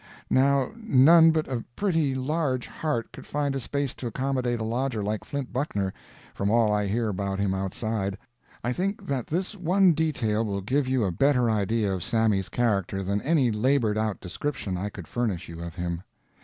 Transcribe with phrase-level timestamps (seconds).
[0.31, 5.23] Now none but a pretty large heart could find space to accommodate a lodger like
[5.23, 5.93] Flint Buckner,
[6.33, 8.17] from all I hear about him outside.
[8.63, 13.03] I think that this one detail will give you a better idea of Sammy's character
[13.03, 16.01] than any labored out description I could furnish you of him.